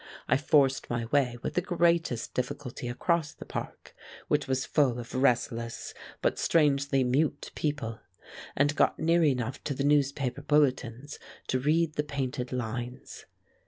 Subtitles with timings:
[0.27, 3.93] I forced my way with the greatest difficulty across the park,
[4.29, 5.93] which was full of restless
[6.23, 7.99] but strangely mute people,
[8.55, 11.19] and got near enough to the newspaper bulletins
[11.49, 13.25] to read the painted lines.